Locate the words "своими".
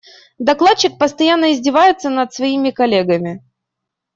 2.33-2.71